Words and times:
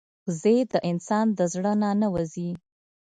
وزې 0.27 0.55
د 0.71 0.73
انسان 0.89 1.25
د 1.37 1.39
زړه 1.53 1.73
نه 1.81 1.89
نه 2.01 2.07
وځي 2.13 2.49